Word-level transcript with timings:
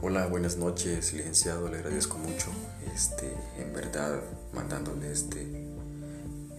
Hola, 0.00 0.28
buenas 0.28 0.56
noches, 0.56 1.12
licenciado. 1.12 1.68
Le 1.68 1.78
agradezco 1.78 2.18
mucho. 2.18 2.52
Este, 2.94 3.32
en 3.58 3.72
verdad, 3.72 4.20
mandándole 4.52 5.10
este 5.10 5.42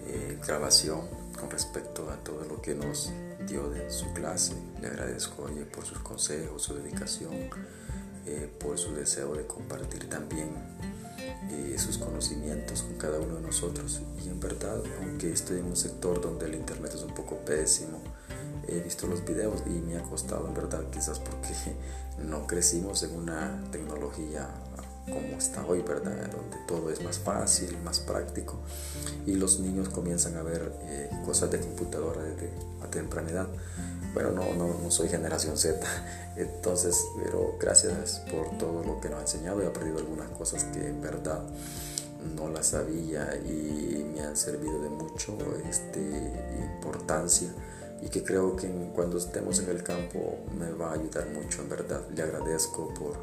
eh, 0.08 0.38
grabación 0.46 1.08
con 1.40 1.50
respecto 1.50 2.10
a 2.12 2.18
todo 2.18 2.44
lo 2.44 2.62
que 2.62 2.76
nos 2.76 3.14
dio 3.48 3.70
de 3.70 3.90
su 3.90 4.12
clase. 4.12 4.56
Le 4.82 4.88
agradezco 4.88 5.44
oye, 5.44 5.64
por 5.64 5.86
sus 5.86 6.00
consejos, 6.00 6.64
su 6.64 6.74
dedicación, 6.74 7.32
eh, 8.26 8.52
por 8.60 8.78
su 8.78 8.94
deseo 8.94 9.34
de 9.34 9.48
compartir 9.48 10.10
también 10.10 10.50
eh, 11.50 11.78
sus 11.80 11.98
conocimientos 11.98 12.84
con 12.84 12.98
cada 12.98 13.22
uno 13.22 13.36
de 13.36 13.42
nosotros. 13.42 14.02
Y 14.22 14.28
en 14.28 14.42
verdad, 14.42 14.84
aunque 15.00 15.32
estoy 15.32 15.60
en 15.60 15.66
un 15.68 15.78
sector 15.78 16.20
donde 16.20 16.46
el 16.46 16.56
internet 16.56 16.92
es 16.94 17.04
un 17.04 17.14
poco 17.14 17.38
pésimo, 17.38 18.02
he 18.72 18.80
visto 18.82 19.08
los 19.08 19.26
videos 19.26 19.64
y 19.66 19.70
me 19.70 19.98
ha 19.98 20.04
costado 20.04 20.48
en 20.48 20.54
verdad 20.54 20.84
quizás 20.92 21.20
porque 21.20 21.54
no 22.28 22.48
crecimos 22.48 23.04
en 23.04 23.16
una 23.16 23.62
tecnología 23.72 24.50
como 25.06 25.38
está 25.38 25.66
hoy, 25.66 25.82
¿verdad? 25.82 26.30
Donde 26.30 26.58
todo 26.68 26.92
es 26.92 27.04
más 27.04 27.18
fácil, 27.20 27.78
más 27.84 28.00
práctico 28.00 28.60
y 29.26 29.36
los 29.36 29.60
niños 29.60 29.90
comienzan 29.90 30.38
a 30.38 30.44
ver 30.44 30.72
eh, 30.82 31.10
cosas 31.26 31.50
de 31.52 31.60
computadora 31.60 32.24
desde 32.24 32.52
a 32.84 32.88
temprana 32.90 33.30
edad. 33.30 33.48
Bueno, 34.14 34.32
no, 34.32 34.54
no, 34.56 34.74
no, 34.82 34.92
soy 34.92 35.08
generación 35.08 35.58
Z, 35.58 35.80
entonces, 36.36 37.00
pero 37.24 37.56
gracias 37.60 38.22
por 38.32 38.58
todo 38.58 38.84
lo 38.84 39.00
que 39.00 39.10
nos 39.10 39.20
ha 39.20 39.22
enseñado. 39.22 39.62
He 39.62 39.68
aprendido 39.68 40.00
algunas 40.00 40.30
cosas 40.30 40.64
que 40.66 40.88
en 40.88 41.02
verdad 41.02 41.42
no 42.36 42.50
las 42.50 42.68
sabía 42.68 43.36
y 43.36 44.06
me 44.14 44.22
han 44.22 44.36
servido 44.36 44.82
de 44.82 44.90
mucho 44.90 45.38
este, 45.70 46.02
importancia 46.74 47.50
y 48.02 48.10
que 48.10 48.24
creo 48.24 48.56
que 48.56 48.68
cuando 48.94 49.18
estemos 49.18 49.60
en 49.60 49.70
el 49.70 49.84
campo 49.84 50.40
me 50.58 50.72
va 50.72 50.92
a 50.92 50.94
ayudar 50.94 51.28
mucho, 51.30 51.62
en 51.62 51.70
verdad. 51.70 52.02
Le 52.16 52.22
agradezco 52.24 52.94
por, 52.94 53.18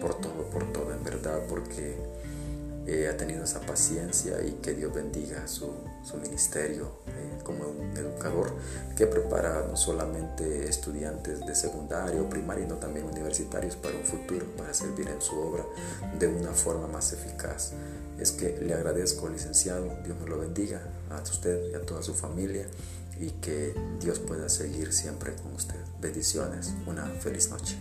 por 0.00 0.20
todo, 0.20 0.44
por 0.50 0.72
todo, 0.72 0.92
en 0.92 1.04
verdad, 1.04 1.40
porque 1.48 1.96
ha 3.08 3.16
tenido 3.16 3.44
esa 3.44 3.60
paciencia 3.60 4.42
y 4.42 4.52
que 4.62 4.72
Dios 4.72 4.94
bendiga 4.94 5.46
su, 5.46 5.70
su 6.02 6.16
ministerio 6.16 7.00
eh, 7.06 7.38
como 7.44 7.68
un 7.68 7.94
educador 7.94 8.54
que 8.96 9.06
prepara 9.06 9.66
no 9.68 9.76
solamente 9.76 10.66
estudiantes 10.66 11.44
de 11.44 11.54
secundario 11.54 12.26
o 12.26 12.54
sino 12.54 12.76
también 12.76 13.04
universitarios 13.06 13.76
para 13.76 13.94
un 13.94 14.04
futuro, 14.04 14.46
para 14.56 14.72
servir 14.72 15.08
en 15.08 15.20
su 15.20 15.38
obra 15.38 15.64
de 16.18 16.28
una 16.28 16.52
forma 16.52 16.86
más 16.88 17.12
eficaz. 17.12 17.72
Es 18.18 18.32
que 18.32 18.58
le 18.58 18.74
agradezco, 18.74 19.28
licenciado, 19.28 19.86
Dios 20.04 20.18
me 20.18 20.26
lo 20.26 20.38
bendiga 20.38 20.80
a 21.10 21.20
usted 21.22 21.70
y 21.70 21.74
a 21.74 21.82
toda 21.82 22.02
su 22.02 22.14
familia 22.14 22.66
y 23.20 23.30
que 23.40 23.74
Dios 24.00 24.18
pueda 24.18 24.48
seguir 24.48 24.92
siempre 24.92 25.34
con 25.34 25.54
usted. 25.54 25.80
Bendiciones, 26.00 26.74
una 26.86 27.04
feliz 27.06 27.50
noche. 27.50 27.76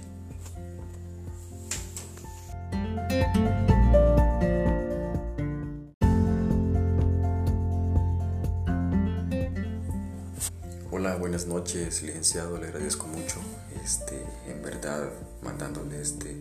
Hola, 10.89 11.15
buenas 11.17 11.45
noches, 11.45 12.01
licenciado. 12.01 12.57
Le 12.57 12.67
agradezco 12.67 13.07
mucho. 13.07 13.39
Este, 13.83 14.19
en 14.47 14.61
verdad, 14.63 15.09
mandándole 15.43 16.01
este 16.01 16.31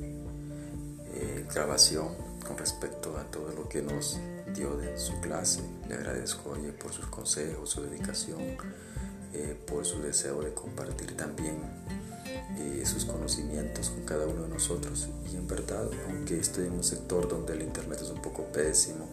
eh, 1.14 1.46
grabación 1.52 2.25
con 2.46 2.56
respecto 2.58 3.16
a 3.18 3.24
todo 3.24 3.52
lo 3.52 3.68
que 3.68 3.82
nos 3.82 4.18
dio 4.54 4.76
de 4.76 4.98
su 4.98 5.20
clase. 5.20 5.60
Le 5.88 5.94
agradezco 5.94 6.56
por 6.80 6.92
sus 6.92 7.06
consejos, 7.06 7.70
su 7.70 7.82
dedicación, 7.82 8.40
eh, 9.32 9.56
por 9.66 9.84
su 9.84 10.00
deseo 10.00 10.42
de 10.42 10.54
compartir 10.54 11.16
también 11.16 11.56
eh, 12.58 12.84
sus 12.86 13.04
conocimientos 13.04 13.90
con 13.90 14.04
cada 14.04 14.26
uno 14.26 14.42
de 14.42 14.48
nosotros. 14.48 15.08
Y 15.30 15.36
en 15.36 15.46
verdad, 15.46 15.88
aunque 16.08 16.38
estoy 16.38 16.66
en 16.66 16.72
un 16.72 16.84
sector 16.84 17.28
donde 17.28 17.54
el 17.54 17.62
internet 17.62 18.00
es 18.02 18.10
un 18.10 18.22
poco 18.22 18.44
pésimo, 18.44 19.08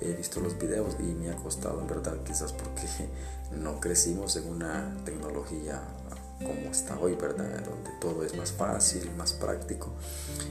he 0.00 0.12
visto 0.14 0.40
los 0.40 0.58
videos 0.58 0.96
y 0.98 1.04
me 1.04 1.30
ha 1.30 1.36
costado 1.36 1.80
en 1.80 1.86
verdad 1.86 2.16
quizás 2.24 2.52
porque 2.52 2.82
no 3.52 3.80
crecimos 3.80 4.36
en 4.36 4.48
una 4.48 4.96
tecnología 5.04 5.80
como 6.42 6.70
está 6.70 6.98
hoy, 6.98 7.14
¿verdad? 7.14 7.46
Donde 7.64 7.90
todo 8.00 8.24
es 8.24 8.36
más 8.36 8.52
fácil, 8.52 9.10
más 9.16 9.32
práctico 9.32 9.92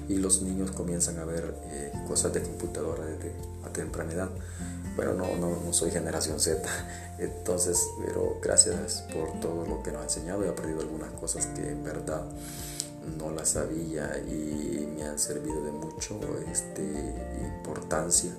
y 0.07 0.16
los 0.16 0.41
niños 0.41 0.72
comienzan 0.72 1.19
a 1.19 1.25
ver 1.25 1.56
eh, 1.66 1.91
cosas 2.07 2.34
de 2.34 2.41
computadora 2.41 3.06
desde 3.06 3.31
a 3.66 3.69
temprana 3.72 4.12
edad. 4.12 4.29
Bueno, 4.96 5.13
no, 5.13 5.38
no, 5.38 5.57
no, 5.63 5.74
soy 5.74 5.91
generación 5.91 6.40
Z, 6.40 6.62
entonces, 7.18 7.81
pero 8.06 8.40
gracias 8.41 9.03
por 9.13 9.40
todo 9.40 9.66
lo 9.66 9.81
que 9.84 9.91
nos 9.91 10.02
ha 10.02 10.03
enseñado. 10.03 10.44
He 10.44 10.50
aprendido 10.50 10.81
algunas 10.81 11.12
cosas 11.12 11.46
que 11.47 11.69
en 11.69 11.84
verdad 11.84 12.23
no 13.18 13.31
las 13.31 13.50
sabía 13.50 14.18
y 14.19 14.94
me 14.96 15.03
han 15.03 15.18
servido 15.18 15.63
de 15.63 15.72
mucho 15.72 16.19
este, 16.52 16.84
importancia 17.41 18.31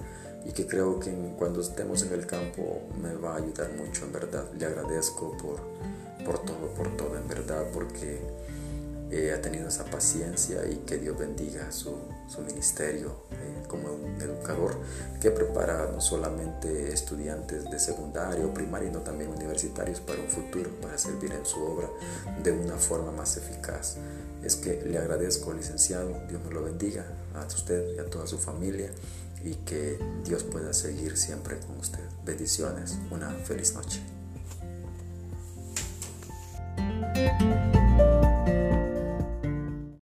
y 0.45 0.53
que 0.53 0.67
creo 0.67 0.99
que 0.99 1.13
cuando 1.39 1.61
estemos 1.61 2.03
en 2.03 2.13
el 2.13 2.27
campo 2.27 2.83
me 3.01 3.15
va 3.15 3.35
a 3.35 3.37
ayudar 3.37 3.71
mucho, 3.75 4.05
en 4.05 4.13
verdad. 4.13 4.45
Le 4.59 4.67
agradezco 4.67 5.37
por, 5.37 5.61
por 6.25 6.39
todo, 6.45 6.69
por 6.75 6.97
todo, 6.97 7.17
en 7.17 7.29
verdad, 7.29 7.67
porque 7.73 8.21
ha 9.35 9.41
tenido 9.43 9.69
esa 9.69 9.85
paciencia 9.85 10.67
y 10.67 10.77
que 10.87 10.97
Dios 10.97 11.19
bendiga 11.19 11.71
su, 11.71 11.95
su 12.29 12.41
ministerio 12.41 13.25
eh, 13.33 13.63
como 13.69 13.93
un 13.93 14.21
educador 14.21 14.75
que 15.21 15.31
prepara 15.31 15.91
no 15.93 16.01
solamente 16.01 16.93
estudiantes 16.93 17.71
de 17.71 17.79
secundario 17.79 18.49
o 18.49 18.55
primaria, 18.55 18.89
sino 18.89 19.01
también 19.01 19.31
universitarios 19.31 20.01
para 20.01 20.21
un 20.21 20.29
futuro, 20.29 20.71
para 20.81 20.97
servir 20.97 21.33
en 21.33 21.45
su 21.45 21.63
obra 21.63 21.91
de 22.43 22.53
una 22.53 22.77
forma 22.77 23.13
más 23.13 23.37
eficaz. 23.37 23.97
Es 24.43 24.57
que 24.57 24.83
le 24.83 24.99
agradezco, 24.99 25.53
licenciado, 25.53 26.11
Dios 26.29 26.43
me 26.43 26.51
lo 26.51 26.63
bendiga 26.65 27.05
a 27.35 27.47
usted 27.47 27.95
y 27.95 27.99
a 27.99 28.07
toda 28.07 28.27
su 28.27 28.39
familia 28.39 28.91
y 29.45 29.55
que 29.65 29.99
Dios 30.25 30.45
pueda 30.45 30.73
seguir 30.73 31.17
siempre 31.17 31.59
con 31.61 31.79
usted. 31.79 32.05
Bendiciones, 32.25 32.99
una 33.11 33.31
feliz 33.31 33.75
noche. 33.75 34.01